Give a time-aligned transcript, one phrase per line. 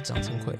[0.00, 0.56] 是张成奎。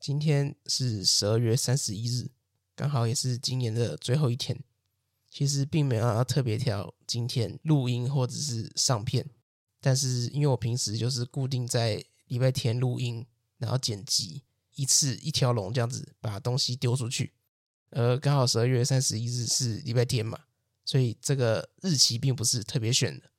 [0.00, 2.30] 今天是十二月三十一日，
[2.74, 4.58] 刚好也是今年的最后一天。
[5.28, 9.28] 其实并没有要特别挑今天录音或者是上片，
[9.80, 13.26] 但是因为我平时就是固定在礼拜天录音，
[13.58, 14.44] 然后剪辑，
[14.76, 17.32] 一次一条龙这样子把东西丢出去。
[17.90, 20.38] 而刚好十二月三十一日是礼拜天嘛，
[20.84, 23.30] 所以这个日期并不是特别选的。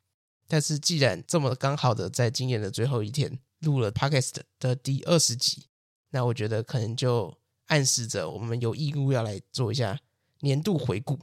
[0.48, 5.66] 但是既然这么刚好的在今年的最后一天录了 Podcast 的第二十集，
[6.12, 10.00] 那我觉得可能就暗示着我们有义务要来做一下
[10.40, 11.20] 年度回顾。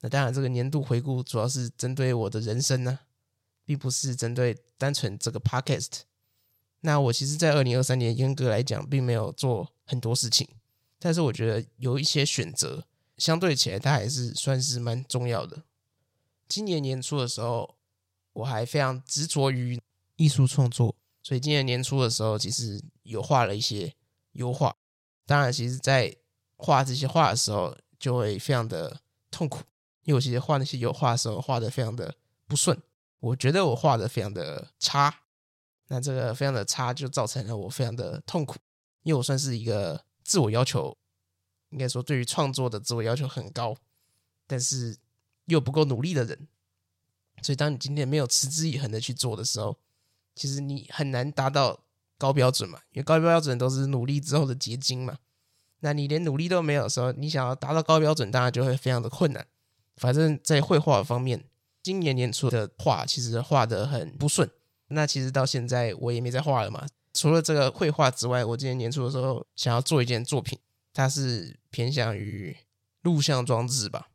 [0.00, 3.00] 那当然，这个年度回顾主要是针对我的人生呢，
[3.66, 6.00] 并不是针对单纯这个 Podcast。
[6.80, 10.48] 那我其实，在二零二三年严格来讲，并没有做很多事情，
[10.98, 12.86] 但是我觉得有一些选择，
[13.18, 15.64] 相对起来，它还是算是蛮重要的。
[16.48, 17.76] 今年年初的时候，
[18.32, 19.78] 我还非常执着于
[20.16, 23.94] 艺术创作，所以今年年初的时候，其实有画了一些
[24.32, 24.76] 油画。
[25.26, 26.16] 当然，其实在
[26.56, 29.58] 画这些画的时候，就会非常的痛苦，
[30.04, 32.14] 因为我其实画那些油画的时候，画的非常的
[32.46, 32.80] 不顺。
[33.20, 35.14] 我觉得我画的非常的差，
[35.88, 38.56] 那这个非常的差，就造成了我非常的痛苦。
[39.02, 40.96] 因为我算是一个自我要求，
[41.68, 43.76] 应该说对于创作的自我要求很高，
[44.46, 44.96] 但是
[45.46, 46.48] 又不够努力的人。
[47.42, 49.78] 所以，当你今天没有持之以恒的去做的时候，
[50.40, 51.80] 其实你很难达到
[52.16, 52.78] 高标准嘛。
[52.92, 55.18] 因为高标准都是努力之后的结晶嘛。
[55.80, 59.46] 那你连努力都没有的时候，你想要达到高标准，当然就会非常的困难。
[59.98, 61.44] 反正，在绘画方面，
[61.82, 64.50] 今年年初的画其实画得很不顺。
[64.88, 66.86] 那其实到现在我也没再画了嘛。
[67.12, 70.58] 除了这个绘画之外，我今年年初的时候想要做一件作品，
[70.94, 72.56] 它是偏向于
[73.02, 74.08] 录像装置吧。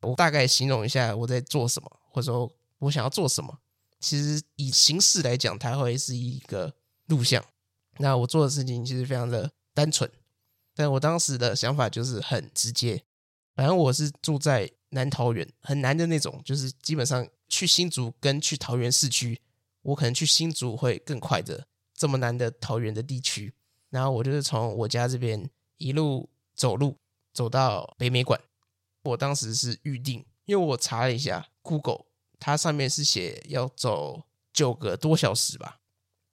[0.00, 2.50] 我大概形容一下我在做什么，或者说。
[2.82, 3.58] 我想要做什么？
[4.00, 6.74] 其实以形式来讲，它会是一个
[7.06, 7.44] 录像。
[7.98, 10.10] 那我做的事情其实非常的单纯，
[10.74, 13.02] 但我当时的想法就是很直接。
[13.54, 19.40] 反正我是住在南桃园，很南的那种，就是基本上去新竹跟去桃园市区，
[19.82, 21.66] 我可能去新竹会更快的。
[21.92, 23.52] 这么南的桃园的地区，
[23.90, 26.96] 然后我就是从我家这边一路走路
[27.32, 28.40] 走到北美馆。
[29.02, 32.04] 我当时是预定，因为我查了一下 Google。
[32.38, 35.80] 它上面是写要走九个多小时吧，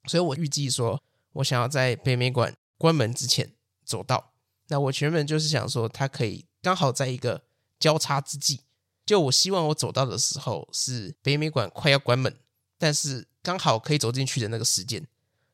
[0.08, 1.02] 所以我预计说，
[1.34, 3.52] 我想要在北美馆关门之前
[3.84, 4.32] 走到。
[4.68, 7.44] 那我原本就是想说，它可以刚好在一个
[7.78, 8.60] 交叉之际，
[9.04, 12.36] 就我希望我走到的时候是北美馆快要关门，
[12.78, 15.06] 但是刚好可以走进去的那个时间。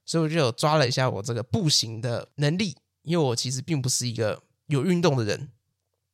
[0.05, 5.51] 所以我就有抓了一下我这个步行的能力，因为我其实并不是一个有运动的人，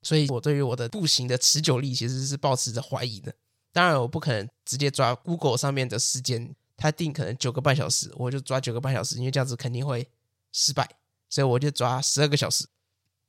[0.02, 3.34] 所以我对于我的步行的持久力其实是抱持着怀疑的。
[3.72, 10.08] 当然，我不可能直接抓 Google 上面的时间，它定可能九个半小时，我就抓九个半小时，因为这样子肯定会
[10.52, 10.88] 失败，
[11.28, 12.66] 所以我就抓十二个小时。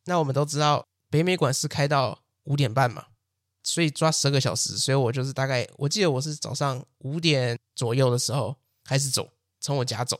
[0.06, 3.08] 那我们都知道北美馆是开到五点半嘛，
[3.64, 9.30] 所以抓十二个小时，所以我就是大概，我记得我是早上五点左右的时候开始走，
[9.60, 10.20] 从我家走。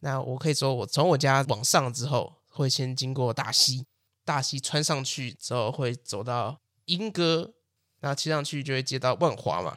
[0.00, 3.84] 那我可以说，我从我家往上之后，会先经过大溪，
[4.24, 7.54] 大溪穿上去之后会走到莺歌。
[8.00, 9.76] 那骑上去就会接到万华嘛，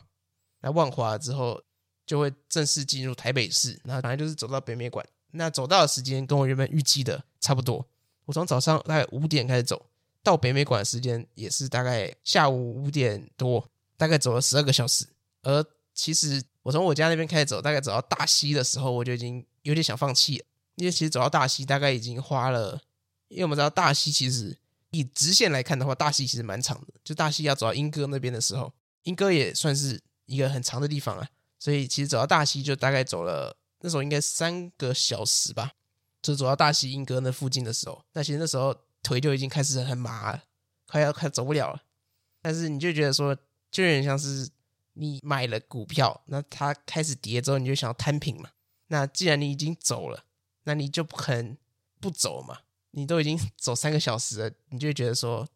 [0.61, 1.61] 那万华之后
[2.05, 5.05] 就会正式进入台北市，那反正就是走到北美馆。
[5.31, 7.87] 那走到的时间跟我原本预计的差不多，
[8.25, 9.85] 我从早上大概五点开始走，
[10.21, 13.67] 到北美馆的时间也是大概下午五点多，
[13.97, 15.07] 大概走了十二个小时。
[15.41, 20.45] 而其实我从我家那边开始走，大概走到大溪的时候，我就已经有点想放弃了，
[20.75, 22.81] 因为其实走到大溪大概已经花了，
[23.29, 24.59] 因为我们知道大溪其实。
[24.91, 26.93] 以直线来看的话，大溪其实蛮长的。
[27.03, 28.71] 就大溪要走到莺歌那边的时候，
[29.03, 31.27] 莺歌也算是一个很长的地方啊。
[31.59, 35.73] 所以其实走到大溪就大概走了，那时候应该三个小时吧。
[36.21, 40.43] 就走到大溪莺歌那附近的时候，那其实那时候腿就已经开始很麻了，
[40.85, 41.81] 快要快走不了了。
[42.41, 43.35] 但是你就觉得说，
[43.71, 44.49] 就有点像是
[44.93, 48.49] 你买了股票，那它开始跌之后，你就想要摊平嘛。
[48.87, 50.25] 那既然你已经走了，
[50.65, 51.57] 那你就不可能
[51.99, 52.59] 不走嘛。
[52.91, 55.47] 你都已经 走三个小时了，你就会觉得说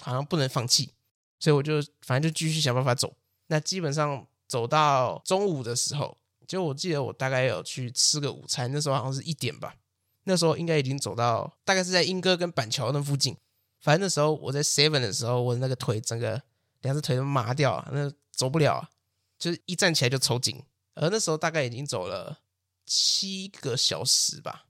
[0.00, 0.90] 好像不能放弃，
[1.38, 3.14] 所以我就反正就继续想办法走。
[3.48, 6.16] 那基本上走到中午的时候，
[6.46, 9.76] 就我记得我大概有去吃个午餐，那时候好像是一点吧。
[10.24, 13.36] 那时候应该已经走到大概是在莺歌跟板桥那附近。
[13.80, 16.42] 反正那时候我在 Seven 的时候，我那个腿整个
[16.82, 18.90] 两只腿都麻掉，那走不了，
[19.38, 20.60] 就是一站起来就抽筋。
[20.94, 22.40] 而那时候大概已经走了
[22.84, 24.66] 七个小时吧，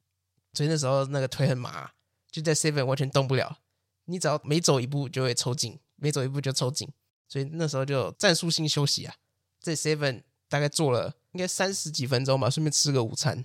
[0.53, 1.93] 所以那时候那个腿很麻。
[2.37, 3.61] 就在 seven 完全动不了，
[4.05, 6.87] 你只要每走一步就会抽筋，每走一步就抽筋，
[7.27, 9.15] 所以那时候就战术性休息啊，
[9.59, 13.43] 在 seven 大概坐了应该三十几分钟吧，顺便吃个午餐，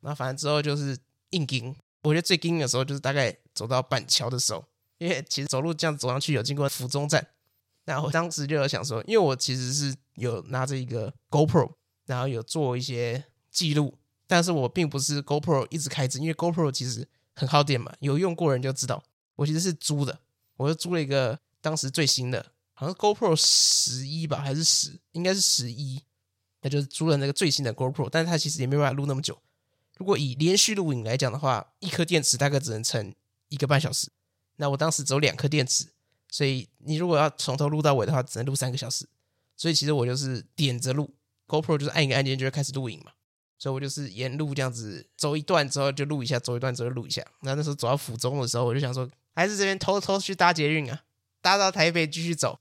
[0.00, 0.98] 那反正之后就是
[1.30, 4.62] 硬顶，我觉得最惊的时候就是大概走到板桥的时候，
[4.98, 7.26] 因为其实走路这样走上去有经过府中站，
[7.86, 11.72] 那我当时就有想说，因为我其实是有拿着一个 GoPro，
[12.04, 13.96] 然后有做一些记录，
[14.26, 19.04] 但是我并不是 GoPro 一直开着，因为 GoPro 其实很耗电嘛，有用过人就知道，
[19.36, 20.18] 我其实是租的，
[20.56, 26.02] 我就租了一个当时最新的，好像 GoPro 十一吧，还是十，应该是十一，
[26.62, 29.38] 那就是租了那个最新的 GoPro，但是它其实也没办法录那么久。
[29.98, 33.14] 如果以连续录影来讲的话，一颗电池大概只能撑
[33.48, 34.08] 一个半小时。
[34.56, 35.86] 那我当时只有两颗电池，
[36.30, 39.06] 所以你如果要从头录到尾的话，只能录三个小时。
[39.56, 41.14] 所以其实我就是点着录
[41.46, 43.12] ，GoPro 就是按一个按键就会开始录影嘛。
[43.58, 47.24] 所以我就是沿路这样子走一段之后就录一下，走一段之后录一下。
[47.40, 51.02] 那那时候走到府中的时候，我就想说，还是这边偷偷去搭捷运啊，
[51.40, 52.58] 搭到台北继续走，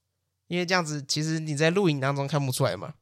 [0.48, 2.94] 因为这样子其实你在录影当中看不出来嘛。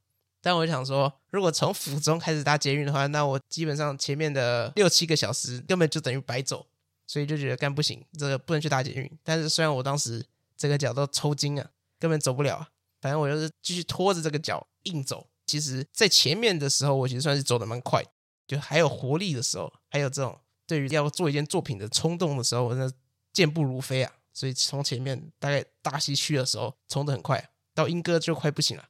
[0.41, 6.65] 但我想说，如果从府中开始搭捷运的话，那我基本上前面的六七个小时根本就等于白走，
[7.07, 9.09] 所以就觉得干不行，这个不能去搭捷运。
[9.23, 10.25] 但是虽然我当时
[10.57, 12.67] 这个脚都抽筋啊，根本走不了，
[12.99, 15.27] 反正我就是继续拖着这个脚硬走。
[15.53, 18.03] 其实，在前面的时候，我其实算是走的蛮快，
[18.47, 20.35] 就还有活力的时候，还有这种
[20.65, 22.91] 对于要做一件作品的冲动的时候，我真的
[23.31, 24.11] 健步如飞啊。
[24.33, 28.83] 所以从前面大概大溪区的时候冲得很快，到莺歌就快不行了。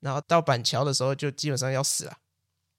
[0.00, 2.18] 然后到板桥的时候，就基本上要死了。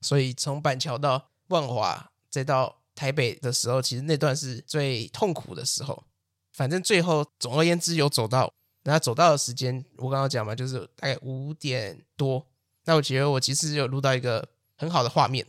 [0.02, 6.04] 所以从板桥到万华，再到台北的时候，其实那段是最痛苦的时候。
[6.52, 8.54] 反正最后总而言之有走到，
[8.84, 12.46] 然后走到的时间，我刚刚讲嘛，就是大概五点多。
[12.84, 15.46] 那我觉得我其实有录到一个很好的画面，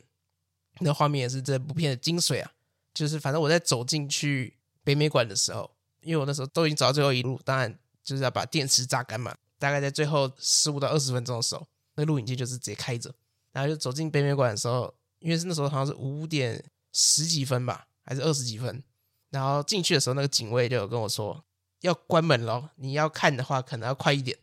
[0.80, 2.52] 那画面也是这部片的精髓啊。
[2.94, 5.72] 就是反正我在走进去北美馆的时候，
[6.02, 9.36] 因为我那时候都已经走到最后一路，当然就是要把电池榨干嘛。
[9.58, 11.66] 大概在最后十五到二十分钟的时候，
[11.96, 13.14] 那录影机就是直接开着，
[13.52, 18.84] 然后就走进北美馆的时候，因为是那时候好像是五点十几分吧，还是二十几分，
[19.30, 21.44] 然后进去的时候，那个警卫就有跟我说
[21.80, 24.38] 要关门咯，你要看的话可能要快一点。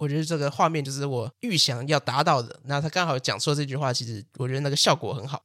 [0.00, 5.42] 我觉得这个画面就是我预想要达到的，那他刚好讲出了这句话，其实我觉得那个效果很好。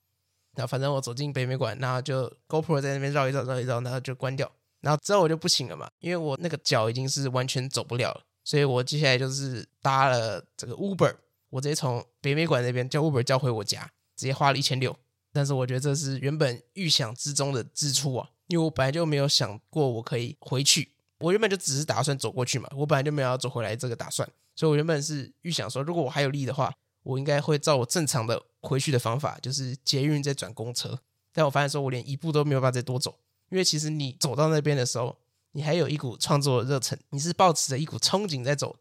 [0.57, 4.50] 那反正我走进北美馆，然后就 GoPro 在那边绕一绕绕一绕，然后就关掉，
[4.80, 8.24] 然后之后我就不行了嘛，因为我那个脚已经是完全走不了了。
[8.46, 11.13] 所以我接下来就是搭了这个 Uber，
[11.50, 14.96] 我直接从北美馆那边叫 Uber 叫回我家，直接花了一千六。
[15.34, 24.28] 但是我觉得这是原本预想之中的支出啊，因为我本来就没有想过我可以回去，我原本就只是打算走过去嘛，我本来就没有要走回来这个打算。
[24.56, 26.74] 所以我原本是预想说，如果我还有力的话，
[27.04, 31.00] 我应该会照我正常的回去的方法，就是捷运再转公车。
[31.34, 33.18] 但我发现说我连一步都没有办法再多走，
[33.50, 35.18] 因为其实你走到那边的时候。
[35.58, 38.76] 你还有一股创作的热忱，你是抱持着一股憧憬在走，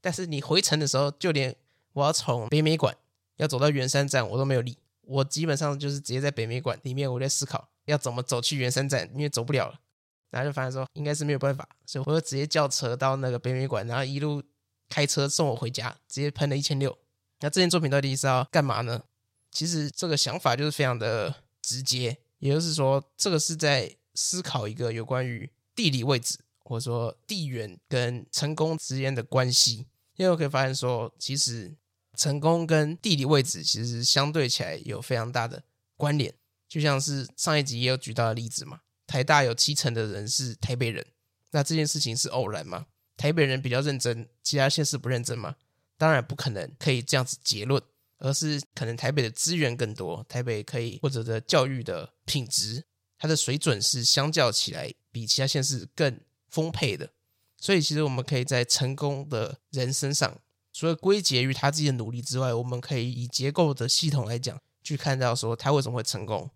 [0.00, 1.54] 但是你回程的时候，就连
[1.92, 2.92] 我要从北美馆
[3.36, 4.76] 要走到圆山站，我都没有力。
[5.02, 9.78] 我基本上就是直接在北美馆里面，我在思考要怎么走去圆山站，因为走不了了。
[10.30, 14.42] 然后就发现说应该是没有办法，所以我就直接叫车到那个北美馆，然后一路
[14.88, 16.98] 开车送我回家，直接喷了一千六。
[17.40, 19.02] 那这件作品到底是要干嘛呢？
[19.50, 25.50] 其实这个想法就是非常的直接，也就是说，这个是在思考一个有关于。
[25.78, 29.86] 地理位置，或者说地缘跟成功之间的关系，
[30.16, 31.72] 因为我可以发现说，其实
[32.16, 35.62] 成功跟地理位置其实相对起来有非常大的
[35.96, 36.34] 关联。
[36.68, 41.04] 就像是上一集也有举到的例子嘛，台大有七成的人是台北人，
[41.50, 42.86] 那这件事情是偶然吗？
[43.16, 45.56] 台北人比较认真，其他县市不认真吗？
[45.96, 47.82] 当然不可能，可以这样子结论，
[48.18, 52.84] 而是可能台北的资源更多，台北可以或者的教育的品质。
[53.18, 57.10] 它的水准是相较起来比其他县市更丰沛的，
[57.56, 60.38] 所以其实我们可以在成功的人身上，
[60.72, 66.48] 除了归结于他自己的努力之外，我们可以以结构的系统来讲，去看到说他为什么会成功。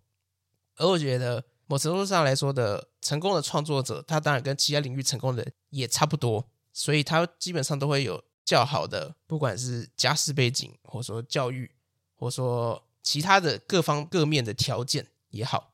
[0.77, 11.71] 而我觉得某程度上来说的成功的创作者，他当然跟其他领域成功的人也差不多，所以他基本上都会有较好的，不管是家世背景，或者说教育，
[12.15, 15.73] 或者说其他的各方各面的条件也好。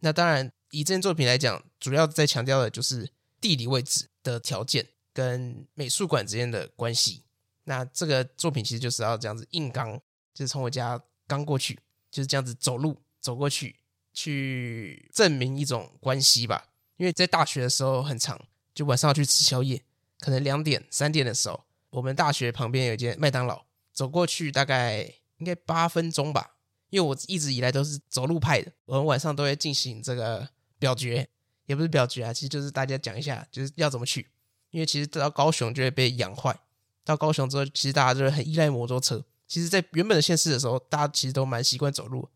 [0.00, 7.22] 那当然，以这件作品来讲，主要在强调的就是地理位置的条件跟美术馆之间的关系。
[7.64, 10.00] 那这个作品其实就是要这样子硬刚，
[10.34, 11.78] 就是从我家刚过去，
[12.10, 13.76] 就是这样子走路走过去，
[14.16, 16.70] 去证明一种关系吧。
[16.96, 18.40] 因为在大学的时候很长，
[18.74, 19.82] 就晚上要去吃宵夜，
[20.18, 25.02] 可能两点三点的时候，我们大学旁边有一间麦当劳，走过去大概
[25.36, 26.54] 应该八分钟吧。
[26.88, 31.28] 因为我一直以来都是走路派的，我们晚上都会进行这个表决，
[31.66, 34.30] 也不是表决啊，其实就是大家讲一下，就是要怎么去。
[34.70, 36.58] 因为其实到高雄就会被养坏，
[37.04, 39.24] 到高雄之后，其实大家就会很依赖摩托车。
[39.46, 42.28] 其实，在原本的县市的时候，大家其实都蛮习惯走路，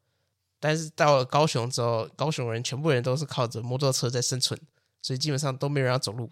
[0.60, 4.60] 但是到了高雄之后，高雄人全部人都是靠着摩托车在生存，
[5.00, 6.30] 所以基本上都没人要走路。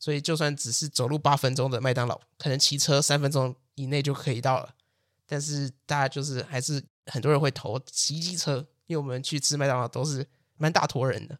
[0.00, 4.74] 所以就算只是走路八分钟的麦当劳，可能骑车三分钟以内就可以到了。
[5.24, 10.26] 但是大家就是还是很多人会投骑机车，因为我们去吃麦当劳都是
[10.56, 11.38] 蛮大坨人的。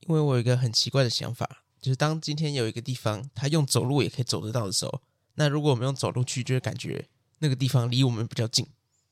[0.00, 5.00] 因为我有一个很奇怪的想法，就是当今天有一个地方他用走路也可以走得到的时候，
[5.36, 8.66] 那如果我们用走路去，就会感觉那个地方离我们比较近，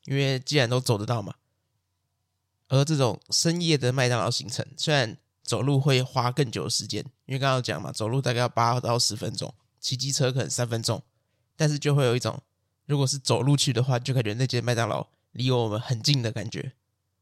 [0.05, 1.33] 因为既然都走得到嘛。
[2.73, 11.03] 而这种深夜的麦当劳行程，虽然走路会花更久的时间，因为刚刚讲嘛，走路大概要八到十分钟，骑机车可能三分钟，
[11.55, 12.41] 但是就会有一种，
[12.87, 16.73] 如果是走路去的话，就感觉那间麦当劳离我们很近的感觉。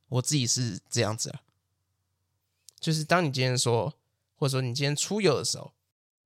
[0.07, 1.41] 我自己是这样子啊，
[2.79, 3.93] 就是当你今天说，
[4.37, 5.73] 或者说你今天出游的时候，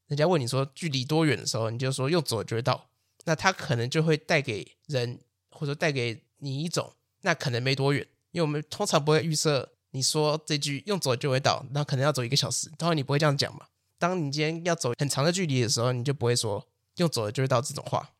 [0.05, 2.89] 人家问你说距离多远的时候，你就说用走就会到，
[3.23, 8.05] 那他可能就会带给人，或者带给你一种，那可能没多远。
[8.35, 12.69] 因为我们通常不会预设你说这句用走就会到，那可能要走一个小时。
[12.77, 13.67] 当然你不会这样讲嘛。
[13.97, 18.11] 当你今天要走很长的距离的时候，你就不会说用走的就会到这种话。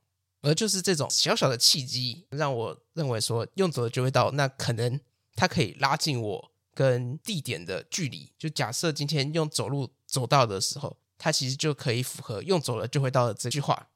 [0.42, 4.98] 而就是这种小小的契机，让我认为说用走的就会到，那可能
[5.36, 8.32] 它可以拉近我跟地点的距离。
[8.40, 13.90] 就假设今天用走路走到的时候，它其实就可以符合用走了就会到的这句话。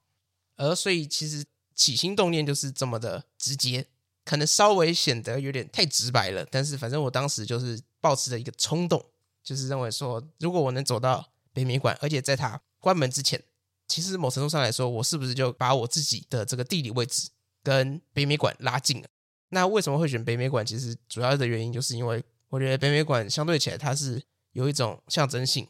[0.58, 3.88] 而所以其实起心动念就是这么的直接。
[4.30, 9.04] 可能稍微显得有点太直白了，但是反正我当时就是抱持着一个冲动，
[9.44, 13.44] 就是认为说，如果我能走到北美馆，而且在它关门之前，
[13.88, 17.28] 其实某程度上来说，我是不是就把我自己的这个地理位置
[17.64, 19.08] 跟北美馆拉近了？
[19.50, 20.64] 那为什么会选北美馆？
[20.64, 24.22] 其实主要的原因就是因为我觉得北美馆相对起来，它是
[24.52, 25.68] 有一种象征性。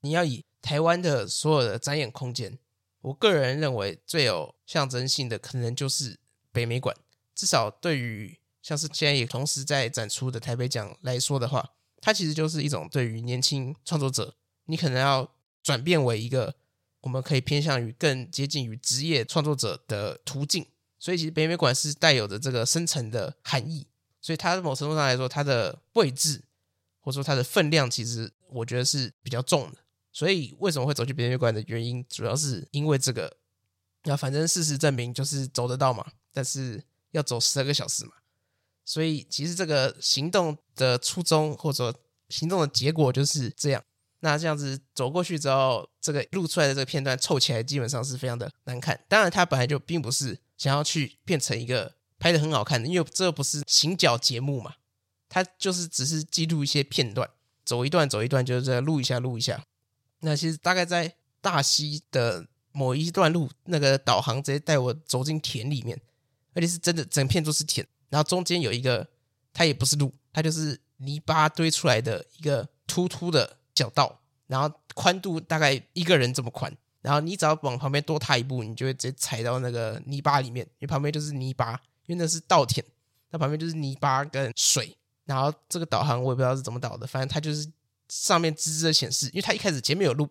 [0.00, 2.58] 你要以台湾的所有的展演空间，
[3.02, 6.18] 我个人认为最有象征性的，可能就是
[6.50, 6.96] 北美馆。
[7.38, 16.56] 至少对于像是现在也同时在展出的台北奖来说的话，它其实就是一种对于年轻创作者，你可能要转变为一个
[17.02, 20.66] 我们可以偏向于更接近于职业创作者的途径。
[20.98, 23.86] 所以其实北美馆是带有着这个深层的含义，
[24.20, 26.42] 所以它某程度上来说，它的位置
[26.98, 29.78] 或者说它的分量，其实我觉得是比较重的。
[30.12, 33.36] 所以为什么会走去北美馆的原因，主要是因为这个。
[34.02, 36.82] 那反正事实证明就是走得到嘛，但是。
[37.12, 38.12] 要走十二个小时嘛，
[38.84, 41.94] 所以其实这个行动的初衷或者
[42.28, 43.82] 行动的结果就是这样。
[44.20, 48.98] 那这样子走过去之后，这个录出来的这个片段凑起来基本上是非常的难看。
[49.08, 54.74] 当然，它本来就并不是想要去变成一个拍的很好看的，因为这不是行脚节目嘛，
[55.28, 57.30] 它就是只是记录一些片段，
[57.64, 59.64] 走一段走一段，就是这样录一下录一下。
[60.18, 66.00] 那其实大概在大溪的某一段路，那个导航直接带我走进田里面。
[66.58, 69.06] 而且是真的，整片都是田，然后中间有一个，
[69.52, 82.84] 它也不是路，它就是泥巴堆出来的一个突突的小道，然后宽度大概一个人这么宽，然后你只要往旁边多踏一步，你就会直接踩到那个泥巴里面，因为旁边就是泥巴，因为那是稻田，
[83.30, 84.96] 那旁边就是泥巴跟水，
[85.26, 87.70] 然后这个导航我也不知道是怎么导的，反正它就是
[88.08, 90.28] 上面吱吱的显示，因为它一开始前面有路，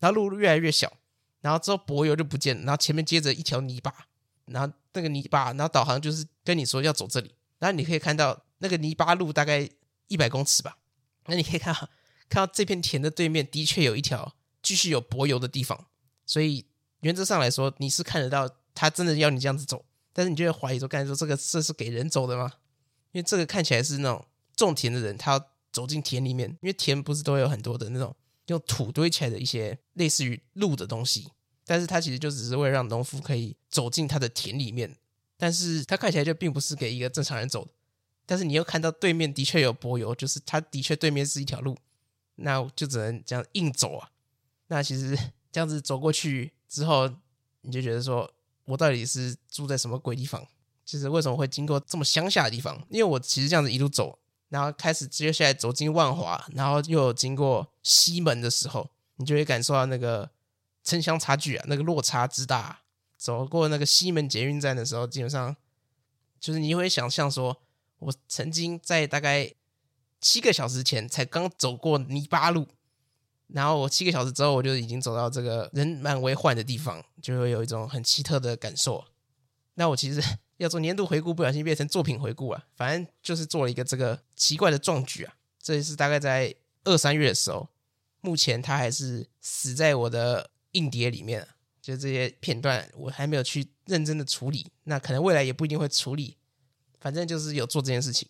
[0.00, 0.92] 然后路越来越小，
[1.40, 4.07] 然后之后柏油就不见了，然后前面接着一条泥巴。
[4.50, 9.68] 然后那个泥巴，然后导航就是跟你说要走这里，然后你可以看到那个泥巴路大概
[10.08, 10.78] 一百公尺吧。
[11.26, 11.80] 那你可以看到，
[12.28, 15.86] 看到这片田的对面的确有一条继续有柏油的地方，
[16.24, 16.66] 所以
[17.00, 22.54] 原则上来说你是看得到他真的要你这样子走，但是你就会怀疑说，刚才说这个这是给人走的吗？
[23.12, 24.24] 因为这个看起来是那种
[24.56, 31.30] 种田的人，他要走进田里面，因为田不是都有很多的那种用土堆起来的一些类似于路的东西。
[31.68, 34.96] 但是它其实就只是为了让农夫可以走进他的田里面，
[35.36, 37.70] 但是它看起来就并不是给一个正常人走的。
[38.24, 41.76] 但是你又看到对面的确有柏油，就是它的确对面是一条路，
[42.36, 44.08] 那就只能这样硬走啊。
[44.68, 45.14] 那其实
[45.52, 47.06] 这样子走过去之后，
[47.60, 48.32] 你就觉得说，
[48.64, 50.46] 我到底是住在什么鬼地方？
[50.86, 52.82] 就是为什么会经过这么乡下的地方？
[52.88, 60.30] 因为我其实这样子一路走，然后开始接下来走进万华，然后又经过西门的时候，你就会感受到那个。
[60.88, 62.80] 城乡差距啊，那个落差之大。
[63.18, 65.56] 走过那个西门捷运站的时候，基本上
[66.38, 67.60] 就是你会想象说，
[67.98, 69.52] 我曾经在大概
[70.20, 72.68] 七个小时前才刚走过泥巴路，
[73.48, 79.04] 然后我七个小时之后，我就已经走到这个人满为患的地方，就会有一种很奇特的感受。
[79.74, 80.22] 那我其实
[80.58, 85.34] 要做年度回顾，不小心变成作品回顾啊，反正就是做了一个这个奇怪的壮举啊。
[85.60, 86.54] 这也是大概在
[86.84, 87.68] 二三月的时候，
[88.20, 90.50] 目前他还是死在我的。
[90.72, 91.46] 硬碟里面，
[91.80, 96.36] 就这些片段，我还没有去认真的处理，那可能未来也不一定会处理，
[97.00, 98.28] 反正就是有做这件事情。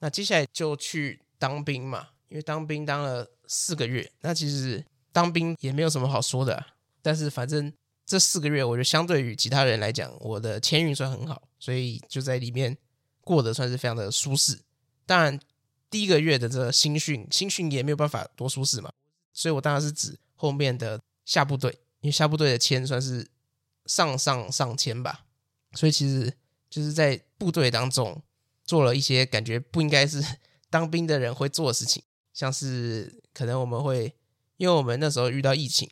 [0.00, 6.64] 那接下来就去当兵嘛，因为当兵当了四个月，那其实当兵也没有什么好说的，
[7.00, 7.72] 但是反正
[8.04, 12.76] 这四个月，我觉得相对于其他人来讲，我的签运算很好，所以就在里面
[13.20, 14.60] 过得算是非常的舒适。
[15.06, 15.38] 当然，
[15.90, 18.92] 第一个月的这个新训，新训也没有办法多舒适嘛，
[19.32, 23.28] 所以我当然是指后面的下部队，因为下部队的签算是
[23.86, 25.26] 上上上签吧，
[25.74, 26.32] 所以其实
[26.70, 28.22] 就是在部队当中。
[28.64, 30.24] 做了一些感觉不应该是
[30.70, 32.00] 当兵的人会做的事情，
[32.32, 34.14] 像是可能我们会，
[34.56, 35.90] 因为我们那时候遇到疫情，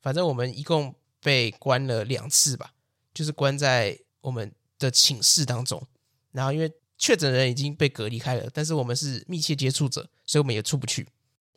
[0.00, 2.74] 反正我们一共被关了两次吧，
[3.12, 5.84] 就是关在我们的寝室当中。
[6.30, 11.06] 然后因为确诊人已经被隔离开了，但是我们是密切接触者，所以我们也出不去，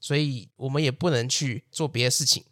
[0.01, 2.44] 所以我们也不能去做别的事情，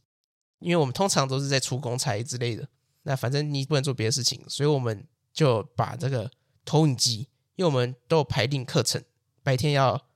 [0.63, 2.67] 因为我们通常都是在出公差之类的。
[3.03, 6.31] 那反正你不能做别的事情，所以我们就把这个
[6.63, 7.27] 投影机。
[7.55, 9.03] 因为我们都有排定课程，
[9.43, 10.07] 白天要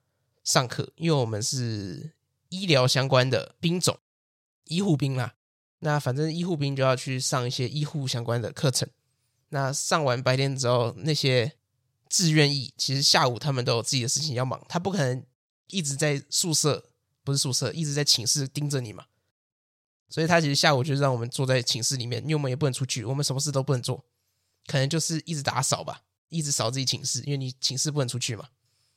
[0.43, 2.13] 上课，因为我们是
[2.49, 3.95] 医疗相关的兵种，
[4.63, 5.35] 医护兵啦。
[5.79, 8.89] 那反正医护兵就要去上一些医护相关的课程。
[9.49, 11.53] 那上完白天之后，那些
[12.09, 15.23] 志愿意其实下午他们都有自己的事情要忙，他不可能
[15.67, 16.89] 一直在宿舍，
[17.23, 19.05] 不是宿舍，一直在寝室盯着你嘛。
[20.09, 24.05] 所以他其实下午就让我们坐在寝室里面，因为我们也不能出去，我们什么事都不能做，
[24.65, 26.03] 可能就是一直打扫吧。
[26.29, 28.49] 一直扫自己寝室，因为你寝室不能出去嘛。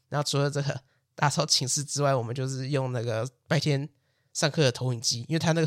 [0.09, 0.83] 然后除了这个
[1.15, 3.89] 打扫寝室之外，我们就是用那个白天
[4.33, 5.67] 上课的投影机，因为他那个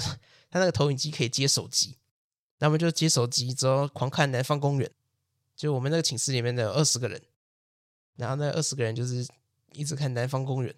[0.49, 1.97] 他那个投影机可以接手机，
[2.59, 4.89] 那我们就接手机之后狂看《南方公园》。
[5.55, 7.21] 就我们那个寝室里面的二十个人，
[8.17, 9.25] 然后那二十个人就是
[9.71, 10.73] 一直看《南方公园》。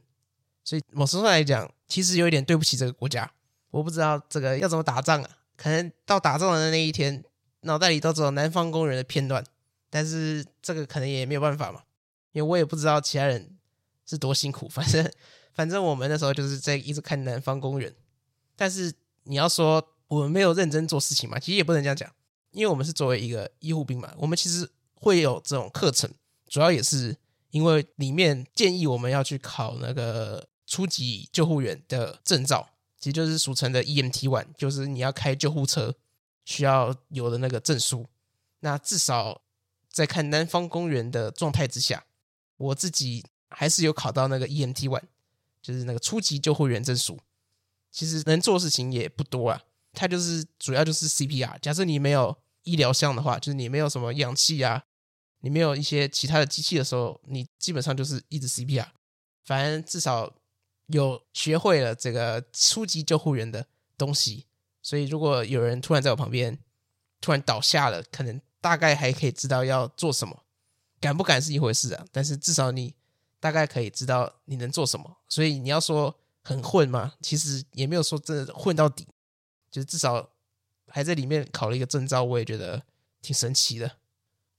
[0.64, 3.32] 所以某程度来讲，其实有一点对不起这个国家。
[3.76, 5.30] 我不知道这个要怎么打仗啊？
[5.58, 7.22] 可能到打仗的那一天，
[7.62, 9.44] 脑袋里都只有《南方公园》的片段。
[9.90, 11.84] 但是这个可能也没有办法嘛，
[12.32, 13.58] 因为我也不知道其他人
[14.06, 14.68] 是多辛苦。
[14.72, 15.12] 反正
[15.54, 17.92] 反正我们那时候就是在一直看《南方公园》。
[18.56, 22.10] 但是你要说我们没有认真做事情嘛，其实也不能这样讲，
[22.52, 26.10] 因为我们是作为一个医护兵嘛，我们其实会有这种课程，
[26.48, 27.18] 主要也是
[27.52, 32.70] 因为里面建议我们要去考那个初级救护员的证照，
[33.06, 35.94] 其实就是俗称的 EMT one，就是你要开救护车
[36.44, 38.08] 需要有的那个证书。
[38.62, 39.44] 那至少。
[39.88, 42.04] 在看南方公园的状态之下，
[42.58, 45.04] 我自己还是有考到那个 EMT one，
[45.62, 47.18] 就是那个初级救护员证书。
[47.90, 49.62] 其实能做的事情也不多啊，
[49.94, 51.58] 它就是主要就是 CPR。
[51.62, 54.84] 假设你没有医疗项的话，就是你没有什么氧气啊，
[55.40, 58.88] 你没有一些其他的机器的时候，你基本上就是一直 CPR。
[59.46, 60.36] 反正至少
[60.88, 63.68] 有学会了这个初级救护员的
[63.98, 64.46] 东西，
[64.82, 66.60] 所以如果有人突然在我旁边
[67.20, 68.42] 突然倒下了，可能。
[68.62, 70.44] 大概还可以知道要做什么，
[71.00, 72.04] 敢不敢是一回事啊？
[72.12, 72.96] 但是至少你
[73.40, 75.18] 大概可以知道你能做什么。
[75.30, 77.14] 所以你要说很混吗？
[77.22, 79.08] 其实也没有说真的混到底，
[79.70, 80.32] 就是至少
[80.88, 82.82] 还在里面考了一个证照，我也觉得
[83.22, 83.98] 挺神奇的。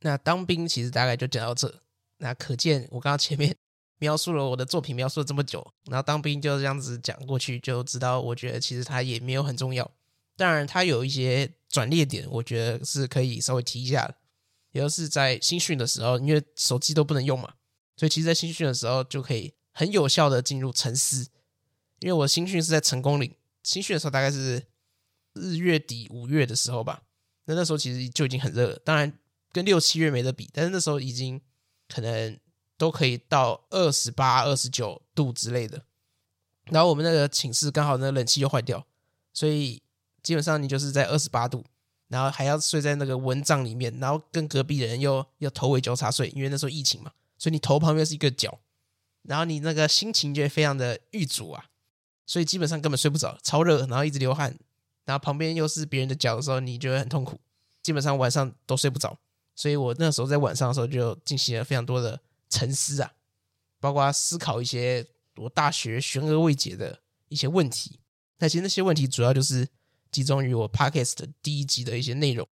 [0.02, 1.82] 那当兵其实大概就讲到这。
[2.18, 3.56] 那可见我刚刚前面
[3.98, 9.90] 描述了我的作品，描述了这么久，然后当兵就这样子讲过去，就知道我觉得其实它也没有很重要。
[10.36, 11.52] 当然，它有一些。
[11.68, 14.14] 转捩点，我觉得是可以稍微提一下的，
[14.70, 17.52] 也就是在新训的时候，因为手机都不能用嘛，
[17.96, 21.28] 所以其实，在新训的时候就可以很有效的进入沉思。
[21.98, 24.62] 因为我新训是在成功岭，新训的时候大概是
[25.34, 27.02] 日月底五月的时候吧，
[27.44, 29.12] 那那时候其实就已经很热了，当然
[29.52, 31.38] 跟六七月没得比，但是那时候已经
[31.88, 32.38] 可能
[32.76, 35.82] 都可以到二十八、二十九度之类的。
[36.66, 38.86] 然后我们那个寝室刚好那个冷气又坏掉，
[39.32, 39.82] 所以。
[40.22, 41.64] 基本上你就是在二十八度，
[42.08, 48.58] 然后还要睡在那个蚊帐里面，然后跟隔壁的人又要头尾交叉睡，因为那时候疫情嘛，所以你头旁边是一个脚，
[49.22, 51.66] 然后你那个心情就会非常的郁卒啊，
[52.26, 54.58] 所以基本上根本睡不着，超热，然后一直流汗，
[55.04, 57.38] 然后旁边又是别人的脚的时候，你就会很痛苦，
[57.80, 59.16] 基本上晚上都睡不着，
[59.54, 63.12] 所以我那时候在晚上的时候就进行了非常多的沉思啊，
[63.80, 65.06] 包括思考一些
[65.36, 68.00] 我大学悬而未解的一些问题，
[68.38, 69.68] 那其实那些问题主要就是。
[70.12, 72.48] 集中于我 Podcast 第一集的一些内容，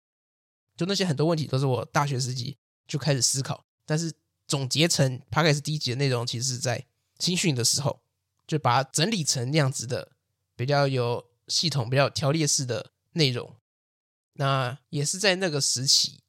[0.75, 4.11] 就那些很多问题都是我大学时期就开始思考，但是
[4.47, 6.85] 总结成 Podcast 第一集的内容，其实是在
[7.19, 8.01] 新训的时候
[8.45, 10.13] 就把它整理成那样子的
[10.57, 13.55] 比较有系统、比较条列式的内容。
[14.33, 16.19] 那也是在那个时期，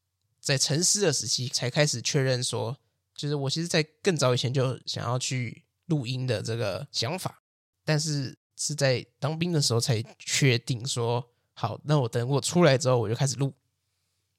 [0.41, 2.79] 在沉思的时期才开始确认说，
[3.15, 7.43] 就是我其实，在更早以前就想要去录音的这个想法，
[7.85, 8.37] 但是。
[8.57, 13.53] 是在当兵的时候才确定说好，那我等我出来之后我就开始录，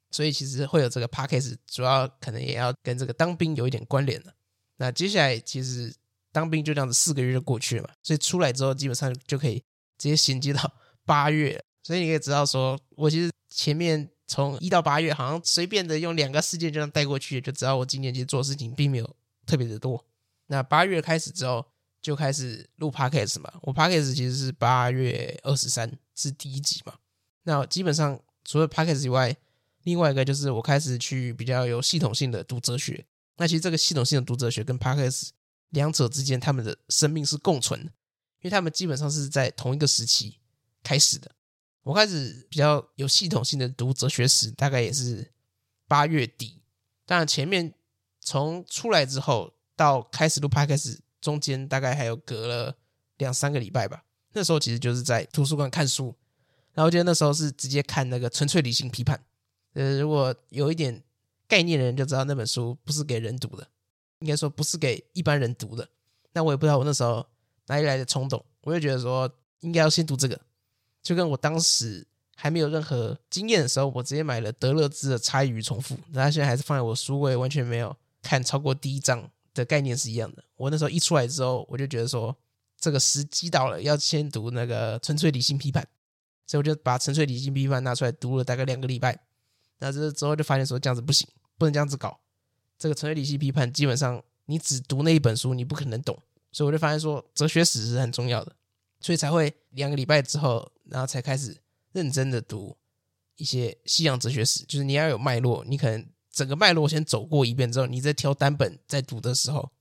[0.09, 4.33] 所以其实会有这个 podcast，主要可能也要跟这个当兵有一点关联的。
[4.77, 5.93] 那接下来其实
[6.31, 9.55] 当兵就这样子四个月就过去了嘛，所以出来之后基本上就可以
[9.97, 20.03] 直接衔接到八月，所以你可以知道说，我其实前面从一到八月好像随便的用两个事件就这样带过去，就知道我今年其实做事情并没有特别的多。
[20.47, 21.65] 那八月开始之后
[22.01, 26.93] 就开始录 Podcast 嘛，我 Podcast 其实是八月二十三是第一集嘛，
[27.43, 29.35] 那基本上除了 Podcast 以外，
[29.83, 33.05] 另外一个就是我开始去比较有系统性的读哲学。
[33.37, 35.29] 那其实这个系统性的读哲学跟 Podcast
[35.69, 37.91] 两者之间，他们的生命是共存的，
[38.41, 40.39] 因为他们基本上是在同一个时期
[40.81, 41.31] 开始的。
[41.85, 45.31] 我开始比较有系统性的读哲学史，大概也是
[45.87, 46.63] 八月底。
[47.05, 47.75] 当然前面
[48.19, 52.75] 从出来之后到开始录 p 开始中间，大概还有隔了
[53.17, 54.03] 两三个礼拜吧。
[54.33, 56.15] 那时候其实就是在图书馆看书，
[56.73, 59.15] 然后我记得那时候是直接看那个《纯粹理性批判》。
[59.73, 61.03] 呃，如果有一点
[61.47, 63.67] 概念的人就知道那本书不是给人读的，
[64.21, 65.87] 应该说不是给一般人读的。
[66.33, 67.27] 那我也不知道我那时候
[67.67, 70.41] 哪里来的冲动，我就觉得说应该要先读这个。
[71.05, 72.03] 就跟我当时
[72.35, 80.43] 还没有任何经验的时候，我直接买了德勒兹的《差异与重复》，那他现在还是放在我书柜，完全没有看超过第一章的概念是一样的。
[80.57, 82.35] 我那时候一出来之后，我就觉得说
[82.79, 85.83] 这个时机到了，要先读那个《纯粹理性批判》，
[86.47, 89.19] 所以我就把《纯粹理性批判》拿出来读了大概两个礼拜。
[89.77, 91.27] 那这之后就发现说这样子不行，
[91.59, 92.19] 不能这样子搞。
[92.79, 96.17] 这个纯粹理性批判基本上你只读那一本书，你不可能懂。
[96.51, 98.55] 所以我就发现说哲学史是很重要的，
[98.99, 101.57] 所以才会两个礼拜之后，然后才开始
[101.91, 102.77] 认真的读
[103.35, 104.63] 一些西洋哲学史。
[104.65, 109.71] 就是你要有脉络，你可能整个脉络先走过一遍之后，你再挑单本在读的时候，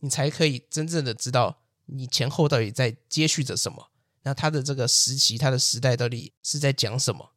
[0.00, 3.90] 你才可以真正的知道你前后到底在接续着什么。
[4.22, 7.30] 那他的这个时期，他的时代到底是在讲什么？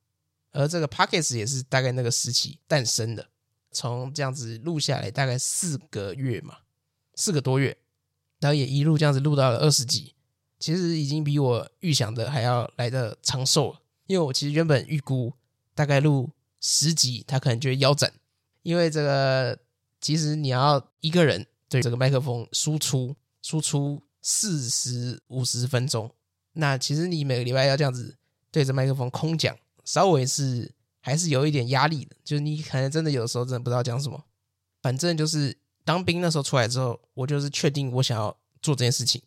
[0.51, 3.27] 而这个 Podcast 也是大概那个时期诞生的，
[3.71, 6.59] 从这样子录下来大概四个月嘛，
[7.15, 7.77] 四个多月，
[8.39, 10.14] 然后也一路这样子录到了二十集，
[10.59, 13.79] 其实已经比我预想的还要来得长寿了。
[14.07, 15.33] 因为我其实原本预估
[15.73, 18.13] 大概录十集，他可能就会腰斩，
[18.63, 19.57] 因为这个
[19.99, 26.11] 其实你要一个人对这个麦克风输出输出四十五十分钟，
[26.53, 28.15] 那其实你每个礼拜要这样子
[28.51, 29.57] 对着麦克风空讲。
[29.83, 34.23] 稍微是还是有一点压力的，就是你可能真的有的时候真的不知道讲什么。
[34.81, 39.21] 反正就是当兵那时候出来之后，我就是确定我想要做这件事情，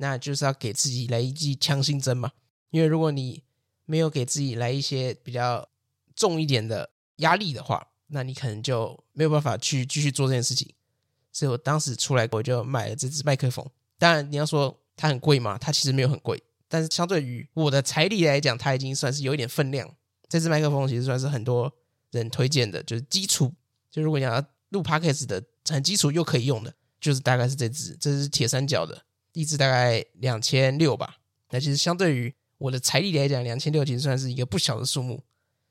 [0.00, 2.32] 那就是要给自己来一剂强心针嘛。
[2.70, 3.42] 因为如果你
[3.84, 5.68] 没有给自己来一些比较
[6.16, 10.72] 重一点的压力的话，那你可能就没有办法去继续做这件事情。
[11.30, 13.64] 所以我当时出来我就买了这支麦克风。
[13.98, 16.42] 当然你要说它很贵嘛，它其实没有很贵。
[16.66, 19.92] 但是相对于我的财力来讲，它已经算是有一点分量。
[20.28, 21.70] 这支麦克风其实算是很多
[22.12, 23.52] 人推荐的，就是基础。
[23.90, 31.16] 就如果你要录 Podcast 的很基础又可以用的，就是大概是这支，这是铁三角的，一支大概两千六吧。
[31.50, 35.22] 那其实相对于我的财力来讲，两千六其实算是一个不小的数目。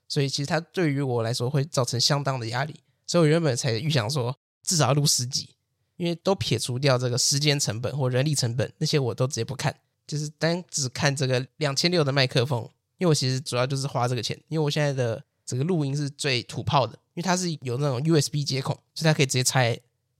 [0.08, 2.74] 所以其实它对于我来说会造成相当的压力。
[3.06, 5.50] 所以我原本才预想说，至少要录十集，
[5.96, 9.74] 因为都撇除掉这个时间成本或人力成本，那些我都直接不看。
[10.06, 12.62] 就是单只看这个两千六的麦克风，
[12.98, 19.60] 因为我其实主要就是花这个钱，因为我现在的这个录音是最土炮的，因为它是有那种 USB 接孔，所以它可以直接插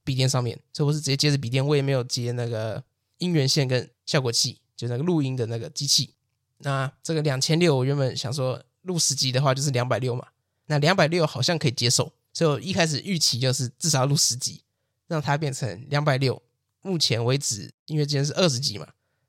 [0.04, 2.82] 笔电上面，所以我是直接接着笔电，我也没有接那个
[3.20, 6.12] 音源线跟效果器，就那个录音的那个机器。
[6.58, 10.26] 那这个两千六，我原本想说录十集的话就是两百六嘛，
[10.66, 14.62] 那两百六好像可以接受，所以我一开始预期就是至少要录十集，
[15.06, 16.42] 让它变成两百六。
[16.82, 18.88] 目前为止，因为今天是二十集嘛。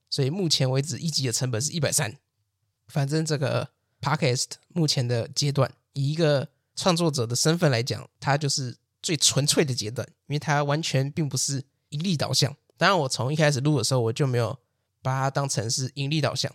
[0.10, 2.17] 所以目前为止，一集的成本是一百三。
[2.88, 3.69] 反正这个
[4.01, 12.54] Podcast 目前的阶段，以一个创作者的身份来讲，它就是最纯粹的阶段，因为它完全并不是盈利导向。
[12.82, 14.58] 当然，我从一开始录的时候，我就没有
[15.04, 16.52] 把它当成是盈利导向。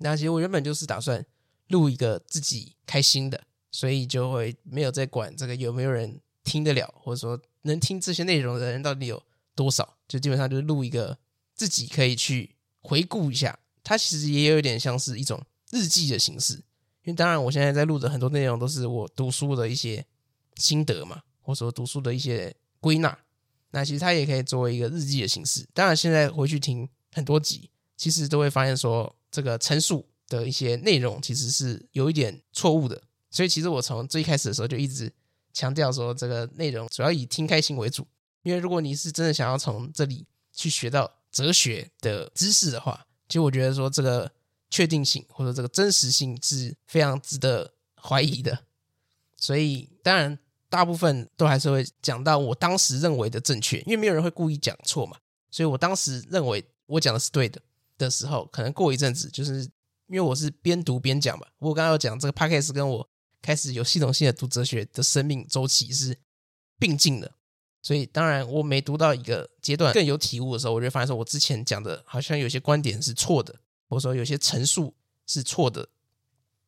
[0.00, 1.24] 那其实我原本就是打算
[1.68, 9.22] 录一个自己开心的，所以就会没有在管这个有没有人听得了，或者说能听这些内容的人到底有
[9.54, 9.96] 多少。
[10.06, 11.16] 就基本上就是录一个
[11.54, 12.56] 自己可以去。
[12.82, 16.56] 回顾一下，它其实也有点像是一种日记的形式，
[17.04, 20.04] 因为当然我现在在录的很多内容都是我读书的一些
[20.56, 23.18] 心得嘛，或者说读书的一些归纳，
[23.74, 25.66] 那其实它也可以作为一个日记的形式。
[25.74, 35.12] 当然现在回去听很多集，其实都会发现说这个陈述的一些内容其实是有一点错误的，所以其实我从最开始的时候就一直
[35.52, 38.06] 强调说这个内容主要以听开心为主，
[38.42, 41.10] 因为如果你是真的想要从这里去学到。
[41.34, 44.30] 哲学的知识的话，其实我觉得说这个
[44.70, 48.56] 确定性或者这个真实性是非常值得怀疑的。
[49.36, 50.38] 所以当然
[50.74, 55.16] 大部分都还是会讲到我当时认为的正确，因为没有人会故意讲错嘛。
[55.48, 57.62] 所以我当时认为我讲的是对的
[57.96, 59.60] 的时候，可能过一阵子，就是
[60.08, 61.46] 因为我是边读边讲嘛。
[61.60, 63.08] 我刚刚有讲这个 podcast 跟我
[63.40, 66.18] 开始有系统性的读哲学的生命周期是
[66.76, 67.30] 并进的，
[67.80, 73.54] 所以当然我每读到一个阶段更有体悟的时候，我就发现说我之前讲的好像有些观点是错的，
[73.88, 74.92] 或者说有些陈述
[75.24, 75.88] 是错的。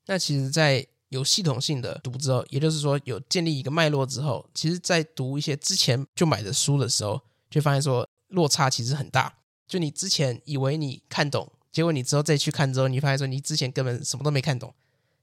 [0.07, 9.39] 那其实，在有系统性的读之后，也就是说有建立一个脉络之后，其实，在读一些之前就买的书的时候，就发现说落差其实很大。
[9.69, 14.75] 就你之前以为你看懂，结果你之后再去看之后，你发现说你之前根本什么都没看懂。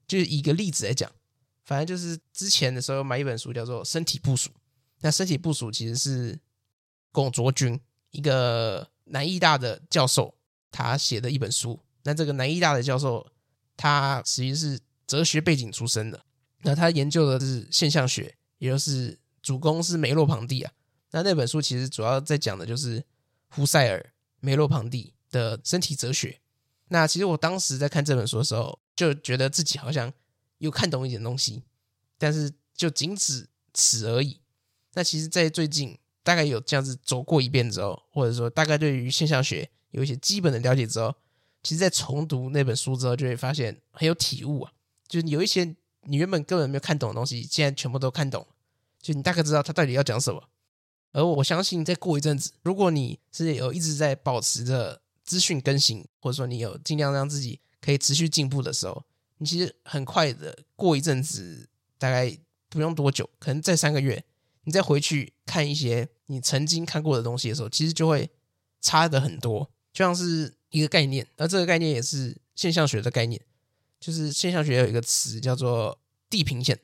[0.08, 1.12] 就是以一个例子来讲，
[1.66, 4.50] 反正就是之前的时候买一本书叫做《身体部署》，
[5.02, 6.40] 那《身体部署》其实是
[7.12, 7.78] 龚卓军
[8.12, 10.34] 一个南艺大的教授
[10.72, 11.80] 他写的一本书。
[12.04, 13.28] 那这个南艺大的教授，
[13.76, 14.80] 他其实是。
[15.06, 16.26] 哲学背景出身的，
[16.62, 20.72] 那他研究的是现象学，也就是主攻是梅洛庞蒂啊。
[21.12, 23.04] 那那本书其实主要在讲的就是
[23.50, 26.40] 胡塞尔、梅洛庞蒂的身体哲学。
[26.88, 30.12] 那其实我当时在看这本书的时候，就觉得自己好像
[30.58, 31.64] 有看懂一点东西，
[32.18, 34.42] 但是就仅止此而已。
[34.94, 41.16] 那其实，在最近大概有这样子走过一遍之后，或者说大概对于现象学有一些基本的了解之后，
[41.64, 44.72] 其实，在重读那本书之后，就会发现很有体悟啊。
[45.14, 45.64] 就是有一些
[46.06, 48.48] 你原本根本没有看懂的东西，现在全部都看懂，
[49.00, 50.50] 就你大概知道他到底要讲什么。
[51.12, 59.04] 而我相信，再过一阵子，如果你是有一直在保持着资讯更新，或者说你有尽量让自己可以持续进步的时候，
[59.38, 62.36] 你其实很快的过一阵子，大概
[62.68, 64.24] 不用多久，可能再三个月，
[64.64, 68.32] 你再回去看一些你曾经看过的东西的时候，其实就会
[68.82, 73.40] 差的很多，就像是一个概念，而这个概念也是现象学的概念。
[74.04, 75.98] 就是现象学有一个词叫做
[76.30, 76.78] 地平线，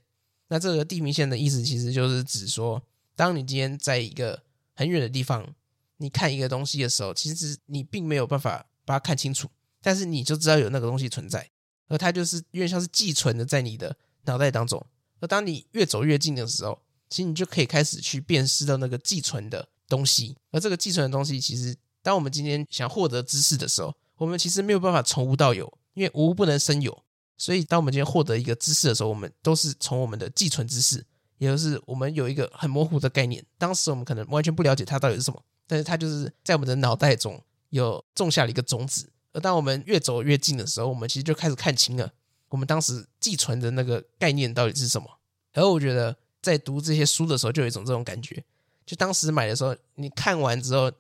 [0.48, 2.82] 那这个地平线的意思其实就是指说，
[3.14, 4.42] 当你今天在一个
[4.74, 5.54] 很远的地方，
[5.98, 9.50] 你看一个东西的时候，其实你并没有办法把它看清楚，
[9.82, 11.50] 但是你就知道有那个东西存在，
[11.90, 14.82] 而它就是因为像是寄存的在你的脑袋当中，
[15.20, 27.04] 而当你越走越近的时候，其实你就可以开始去辨识到那个寄存的东西，而这个寄存的东西，其实当我们今天想获得知识的时候，我们其实没有办法从无到有，因为无不能生有。
[27.40, 31.04] 所以，当我们今天获得一个知识的时候，我们都是从我们的寄存知识，
[31.38, 33.44] 也就是我们有一个很模糊的概念。
[33.58, 39.10] 当时我们可能完全不了解它到底是什么，但是它就是在我们的脑袋中有种下了一个种子。
[39.32, 42.12] 而当我们越走越近的时候，我们其实就开始看清了
[42.50, 45.08] 我们当时寄存的那个概念到底是什么。
[45.54, 48.44] 而我觉得，在读这些书的时候，就有一种这种感觉。
[48.86, 50.92] 就当时买的时候，你看完之后，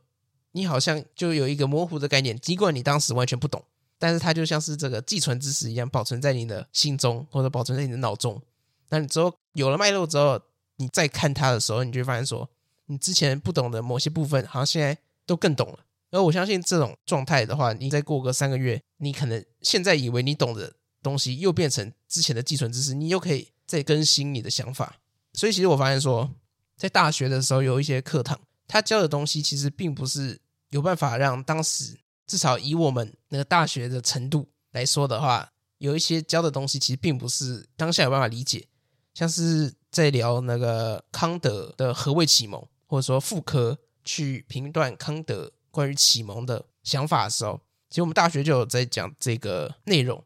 [0.53, 3.61] 你好像就有一个模糊的概念，尽管你当时完全不懂。
[3.99, 8.41] 但是它就像是这个寄存知识一样，保存在你的心中，或者保存在你的脑中。
[8.87, 10.41] 那你之后有了脉络之后，
[10.77, 12.49] 你再看它的时候，你就会发现说，
[12.85, 15.79] 你之前不懂的某些部分，好像现在都更懂了。
[16.11, 24.95] 而我相信这种状态的话，你再过个三个月，你可能现在以为你懂的东西，又变成之前的寄存知识，你又可以再更新你的想法。
[25.33, 26.31] 所以其实我发现说，
[26.77, 31.99] 在大学的时候有一些课堂，他教的东西其实并不是有办法让当时。
[32.29, 38.67] 至少以我们那个大学的程度来说的话，有一些教的东西其实并不是当下有办法理解。
[39.15, 50.23] 像是在聊那个康德的何谓启蒙，或者说傅柯去评断康德关于启蒙的想法的时候，其实我们大学就有在讲这个内容。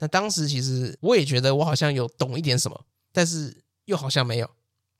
[0.00, 4.50] 那当时其实我也觉得我好像有懂一点什么，但是又好像没有，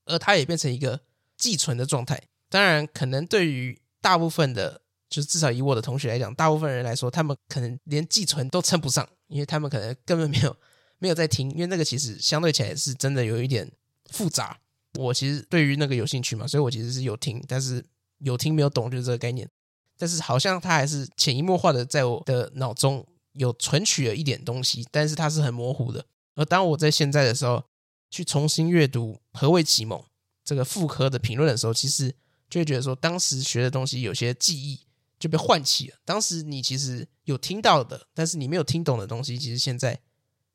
[0.05, 1.01] 而它也变成一个
[1.37, 2.23] 寄存的状态。
[2.49, 4.83] 当然，可能对于大部分的。
[5.15, 10.57] 就是至少以我的同学来讲，大部分人来说，他们可能连寄存都称不上，因为他们可能根本没有
[10.99, 13.71] 没有在听，因为那个其实相对起来是真的有一点
[14.11, 14.59] 复杂。
[14.95, 17.85] 我其实对于那个有兴趣嘛，所以我其实是有听，但是
[18.19, 19.49] 有听没有懂就是这个概念。
[19.97, 26.05] 但是好像它还是潜移默化的在我的脑中有存取了一点东西，但是它是很模糊的。
[26.35, 27.63] 而当我在现在的时候
[28.11, 30.03] 去重新阅读何谓启蒙
[30.45, 32.13] 这个副科的评论的时候，其实
[32.51, 34.81] 就会觉得说，当时学的东西有些记忆。
[35.25, 35.97] 就被唤起了。
[36.05, 40.03] 当时你其实有听到的，但是你没有听懂的东西，其实现在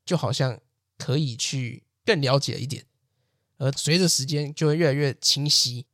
[0.06, 0.60] 就好像
[0.96, 2.86] 可以去更了解一点，
[3.58, 5.88] 而随着时间就会越来越清晰。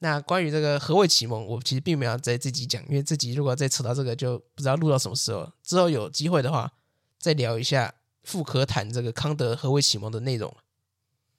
[0.00, 5.52] 那关于这个何谓启蒙，我其实并没有在这集讲，因为这集如果再扯到这个，就不知道录到什么时候。
[5.62, 6.72] 之后有机会的话，
[7.20, 10.52] 再聊一下傅柯谈这个康德何谓启蒙的内容。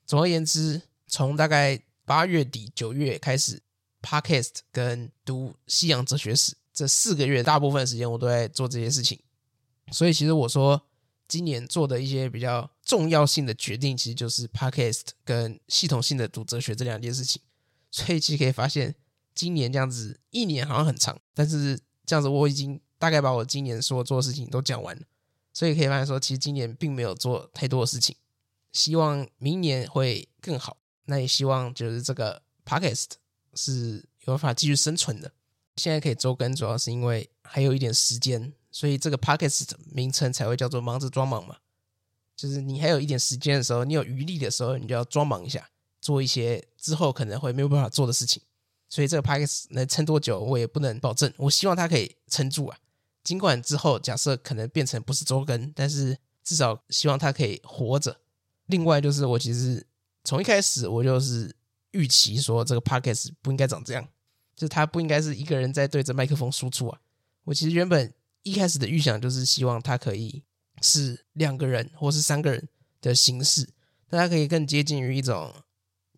[0.06, 3.62] 总而言之，从大概八月底九月开始。
[4.04, 9.20] Podcast 跟读西洋哲学史这四个月，大部分时间我都在做这些事情。
[9.92, 10.82] 所以，其实我说
[11.28, 17.42] 今年做的一些比较重要性的决定，其实就是 Podcast 跟系统性的读哲学这两件事情。
[17.90, 18.96] 所以，其实可以发现，
[19.34, 25.04] 今年这样子，一年好像很长，但是这样子我已经大概把我今年所做的事情都讲完了，
[25.54, 28.16] 所以可以发现说，其实今年并没有做太多的事情。
[28.72, 33.06] 希望明年会更好，那也希望就是这个 podcast
[33.56, 35.32] 是有办法继续生存的。
[35.76, 41.58] 现在可以周更，主要是因为还有一点时间，所以这个 podcast 名称才会叫做“忙着装忙”嘛。
[42.36, 45.70] 就是你还有一点时间的时候，你有余力的时候，你就要装忙一下，
[46.02, 48.42] 做一些之后可能会没有办法做的事情。
[48.90, 51.34] 所以这个 podcast 能撑多久，我也不能保证。
[51.38, 52.78] 我希望它可以撑住啊，
[53.24, 58.20] 尽管之后假设可能变成不是周更，但是至少希望它可以活着。
[58.68, 59.86] 另外就是我其实
[60.24, 61.56] 从一开始我就是
[61.94, 64.08] 预期说这个 podcast 不应该长这样。
[64.56, 67.00] 就是他不应该是一个人在对着麦克风输出啊！
[67.44, 70.44] 我其实原本一开始的预想就是希望他可以
[70.80, 72.70] 是两个人或是三个人
[73.02, 73.68] 的形式，
[74.08, 75.52] 大家可以更接近于一种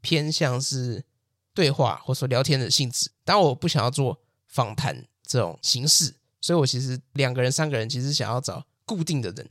[0.02, 1.06] 偏向是
[1.54, 3.10] 对话或者说聊天的性质。
[3.24, 9.50] 当然我不想要做访谈这种形式，所以我其实两个人、三个人其实想要找固定的人，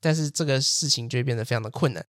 [0.00, 2.04] 但是这个事情就会变得非常的困难。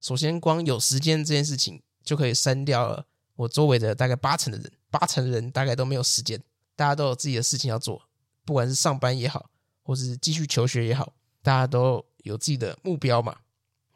[0.00, 3.04] 首先，光有时间这件事情就可以删掉了
[3.36, 4.72] 我周围的大概八成的人。
[4.90, 6.42] 八成人大概都没有时间，
[6.74, 8.00] 大家都有自己的事情要做，
[8.46, 9.50] 不管是上班也好，
[9.82, 13.36] 或是继续求学也好，大家都有自己的目标嘛。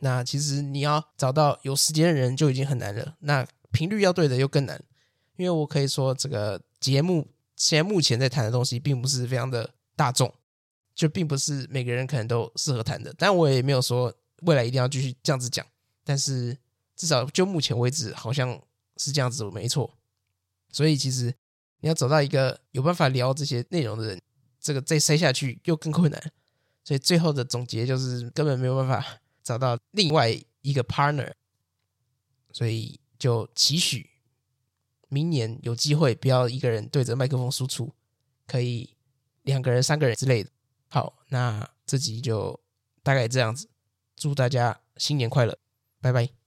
[0.00, 4.78] 那其实你要找到有时间的人就已经很难了，那频率要对的又更难。
[5.36, 10.30] 因为我可以说，这个节目现在目前在谈的东西，并不是非常的大众，
[10.94, 13.14] 就并不是每个人可能都适合谈的。
[13.16, 15.66] 但我也没有说未来一定要继续这样子讲，
[16.04, 16.54] 但是
[17.02, 18.62] 至少就目前为止，好像
[18.96, 19.98] 是这样子，没错。
[20.70, 21.34] 所以其实
[21.80, 24.22] 你要找到一个有办法聊这些内容的人，
[24.60, 26.32] 这个再塞下去又更困难。
[26.84, 29.04] 所以最后的总结就是根本没有办法
[29.42, 31.32] 找到另外一个 partner。
[32.52, 34.08] 所以就期许
[35.08, 37.92] 明年有机会不要一个人对着麦克风输出，
[38.46, 38.96] 可以
[39.42, 40.50] 两个人、三个人之类的。
[40.88, 42.60] 好，那这集就
[43.02, 43.68] 大概这样子。
[44.14, 45.58] 祝大家新年快乐，
[46.00, 46.41] 拜拜。